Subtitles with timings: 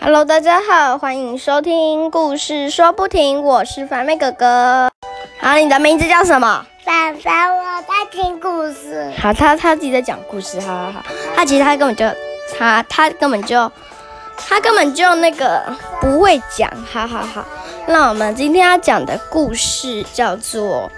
[0.00, 4.90] Hello，大家好，欢迎收听故事说不停，我是凡妹哥哥。
[5.40, 6.66] 好，你的名字叫什么？
[6.84, 9.10] 凡凡，我在听故事。
[9.16, 11.02] 好，他他自己在讲故事，好好好。
[11.36, 12.04] 他其实他根本就
[12.58, 13.70] 他他根本就
[14.36, 15.62] 他根本就那个
[16.00, 17.44] 不会讲，好好好。
[17.86, 20.90] 那我们今天要讲的故事叫做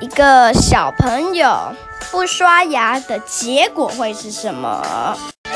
[0.00, 1.74] 一个小朋友
[2.12, 4.80] 不刷牙的结果会是什么？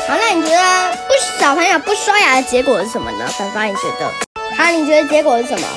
[0.05, 3.25] 好，那你觉得不小朋友不刷牙的结果是什么呢？
[3.37, 4.11] 凡凡，你觉得？
[4.57, 5.67] 好，你觉得结果是什么？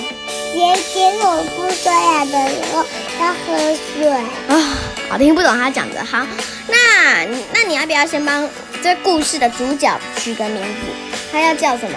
[0.53, 2.85] 结结果不刷牙的时候
[3.21, 4.11] 要喝水。
[4.49, 4.77] 啊，
[5.11, 6.05] 好听不懂他讲的。
[6.05, 6.27] 好，
[6.67, 8.49] 那你那你要不要先帮
[8.83, 11.21] 这故事的主角取个名字？
[11.31, 11.97] 他要叫什么？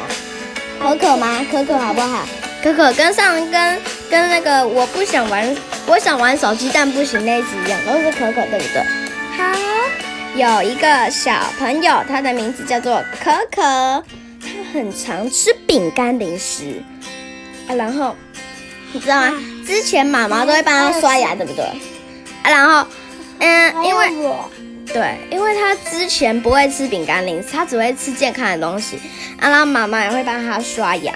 [0.79, 1.43] 可可吗？
[1.51, 2.27] 可可好不好？
[2.61, 5.55] 可可跟上跟跟那个我不想玩，
[5.89, 8.84] 我想玩手机但不行那一集一样，都是可可，对不对？
[9.35, 9.52] 好，
[10.35, 13.63] 有一个小朋友，他的名字叫做可可，
[14.39, 16.83] 他很常吃饼干零食
[17.67, 18.16] 啊，然后
[18.91, 19.33] 你知道吗？
[19.66, 21.66] 之前妈妈都会帮他刷牙，对不对？
[22.44, 22.88] 啊，然后
[23.39, 24.47] 嗯，因为我
[24.94, 28.97] 对，因为他之前不会吃饼干零食，他只会吃健康的东西。
[29.39, 31.11] 啊，然后妈妈也会帮他刷牙。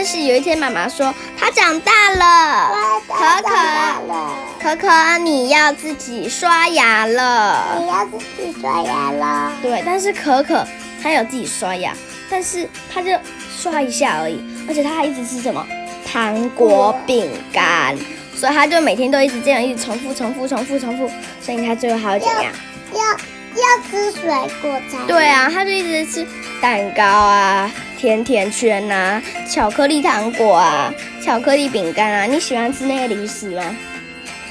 [0.00, 2.70] 但是有一天，妈妈说他长大了，
[3.06, 7.76] 可可，可可，你要自己刷牙了。
[7.78, 9.52] 你要自己刷牙了。
[9.60, 10.66] 对，但是可可
[11.02, 11.92] 他有自己刷牙，
[12.30, 13.10] 但是他就
[13.54, 15.66] 刷一下而已，而且他还一直吃什么
[16.10, 17.94] 糖果、饼干，
[18.34, 21.10] 所以他就每天都一直这样，一直重复、重复、重复、重复，
[21.42, 22.50] 所以他最后还会怎样？
[22.94, 24.30] 要要吃水
[24.62, 26.26] 果才对啊，他就一直吃
[26.58, 30.90] 蛋糕啊、甜甜圈啊、巧克力糖果啊、
[31.22, 32.24] 巧克力饼干啊。
[32.24, 33.76] 你喜欢吃那个零食吗？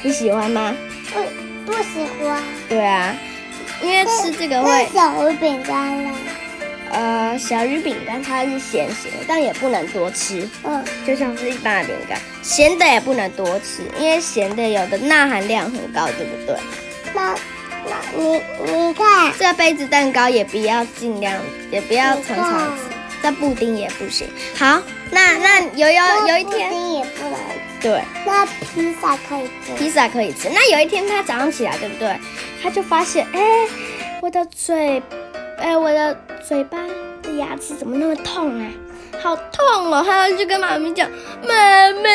[0.04, 0.76] 你喜欢吗？
[1.12, 1.20] 不
[1.66, 2.44] 不喜欢。
[2.70, 3.16] 对啊，
[3.82, 6.12] 因为吃这个会小鱼饼干呢？
[6.92, 16.56] 呃小鱼饼干它是咸咸的，但也不能多吃，嗯，就像是一般的饼干，咸的也不能多吃，因为咸的有的钠含量很高，对不对？
[17.16, 17.36] 那
[17.90, 21.36] 那你你看，这杯子蛋糕也不要尽量，
[21.72, 23.24] 也不要常常吃你。
[23.24, 24.28] 这布丁也不行。
[24.58, 24.82] 好，
[25.12, 27.40] 那那有有有一天布，丁也不能，
[27.82, 29.74] 对，那披萨可以吃。
[29.78, 30.50] 披萨可以吃。
[30.50, 32.18] 那有一天他早上起来，对不对？
[32.64, 33.42] 他就发现，哎，
[34.22, 35.02] 我的嘴，
[35.58, 36.78] 哎，我的嘴巴
[37.22, 38.72] 的牙齿怎么那么痛啊？
[39.22, 40.02] 好痛哦！
[40.06, 41.10] 他就跟妈咪讲，
[41.46, 41.54] 妈
[41.92, 42.10] 妈，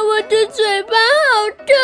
[0.00, 1.74] 我的嘴巴好痛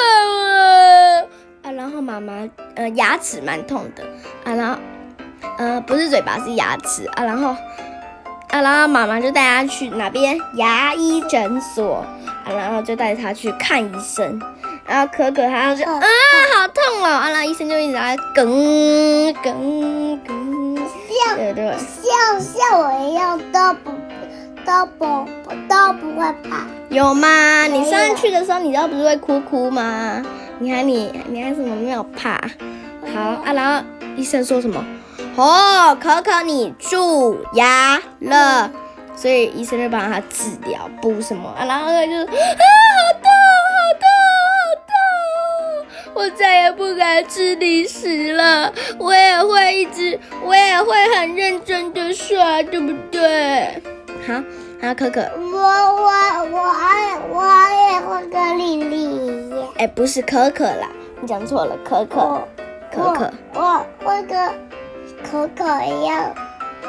[0.47, 1.23] 啊！
[1.63, 4.05] 啊，然后妈妈，呃，牙齿蛮痛的
[4.45, 4.79] 啊，然后，
[5.59, 7.59] 呃，不是嘴巴，是牙齿啊，然后，啊，
[8.61, 12.05] 然后妈妈就带他去哪边牙医诊所
[12.45, 14.41] 啊，然后就带他去看医生，
[14.87, 16.07] 然后可可他就嗯啊，
[16.55, 17.07] 好痛哦！
[17.07, 20.77] 啊，然后医生就一直在梗梗梗，
[21.25, 23.91] 像对对，像像我一样都不
[24.67, 25.27] 都不
[25.69, 26.67] 都不会怕。
[26.91, 27.67] 有吗？
[27.67, 30.23] 你上次去的时候，你都不是会哭哭吗？
[30.59, 32.41] 你看你，你还什么没有怕？
[33.15, 33.83] 好啊，然后
[34.15, 34.85] 医生说什么？
[35.37, 38.71] 哦，可可你蛀牙了，
[39.17, 41.65] 所以医生就帮他治疗，补什么啊？
[41.65, 43.31] 然后他就啊，好痛，
[43.79, 44.07] 好痛，
[44.53, 44.93] 好痛！
[46.15, 53.83] 我再也不敢吃零食了，我也会一直，我也会很认真的刷，对不对？
[54.27, 54.35] 好，
[54.83, 56.11] 好，可可，我我
[56.53, 57.43] 我还我
[57.91, 59.59] 也会跟丽丽一样。
[59.79, 60.89] 哎，不是可可啦，
[61.23, 62.49] 你讲错了，可可我，
[62.95, 64.39] 可可，我我会跟
[65.31, 66.35] 可可一样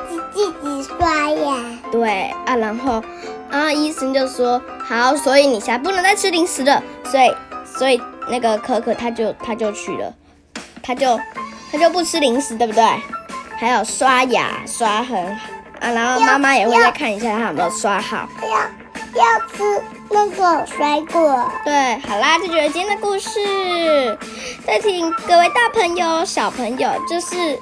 [0.09, 1.57] 自自己刷牙。
[1.91, 3.03] 对啊，然后
[3.49, 7.35] 啊，医生就说好，所以你现在不能再吃零食了，所以
[7.66, 10.13] 所以那个可可他就他就去了，
[10.81, 11.19] 他就
[11.71, 12.83] 他就不吃零食，对不对？
[13.57, 15.17] 还有刷牙刷很
[15.79, 18.27] 啊，然后妈妈也会再看一下他有没有刷好。
[18.41, 18.57] 要
[19.15, 21.50] 要吃那个水果。
[21.63, 24.17] 对，好啦，这就是今天的故事。
[24.65, 27.59] 再请各位大朋友、小朋友，就是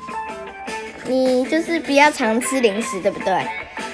[1.05, 3.45] 你就是不要常吃零食，对不对？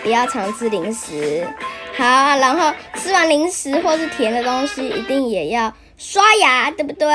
[0.03, 1.47] 不要常吃零食。
[1.97, 7.07] 好，然后吃完零食或是甜的东西，一定也要刷牙，对不对？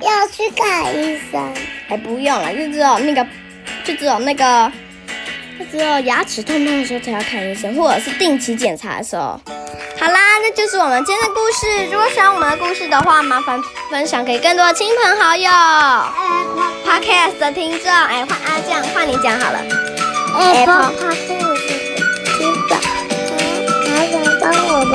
[0.00, 1.54] 要去看医生。
[1.88, 3.26] 还不用了，就只有那个，
[3.84, 4.72] 就只有那个，
[5.58, 9.40] 就只有牙齿痛痛的时候才要看医生，或者是定期检查的时候。
[9.98, 11.84] 好啦，这就是我们今天的故事。
[11.92, 16.79] 如果喜欢我们的故事的话，麻烦分享给更多的亲朋好友。
[16.90, 19.60] 哎 Podcast 的听众，哎，换阿酱，换你讲好了。
[20.34, 21.68] 哎，Apple 泡泡故事
[22.36, 22.80] 听吧，
[23.86, 24.92] 麻烦帮我们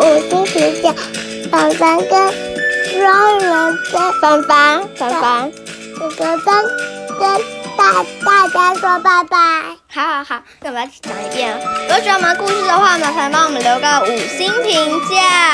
[0.00, 0.88] 五星评价，
[1.50, 2.12] 宝宝跟
[2.98, 5.52] 有人跟凡凡，凡凡，
[5.98, 6.48] 哥哥跟
[7.18, 7.22] 跟
[7.76, 9.36] 大大家说拜拜。
[9.90, 11.56] 好好好，那我们来讲一遍哦。
[11.82, 15.47] 如果喜欢我们的故事的话，麻烦帮我们留个五星评价。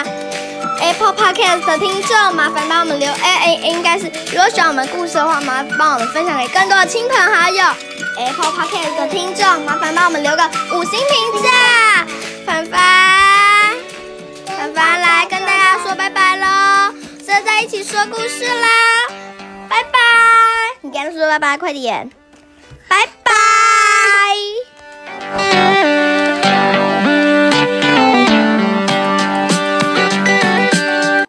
[0.95, 7.65] Apple Podcast 的听众，麻烦帮我们留，哎哎，应该是，如果喜欢我们故事的话，麻烦帮我们分享给更多的亲朋好友。
[8.17, 12.07] Apple Podcast 的听众，麻烦帮我们留个五星评价。
[12.47, 13.75] 凡凡，
[14.47, 16.95] 凡凡来跟大家说拜拜喽，
[17.27, 18.69] 现在一起说故事啦，
[19.69, 19.99] 拜拜。
[20.83, 22.09] 你跟他说拜拜，快点，
[22.87, 23.04] 拜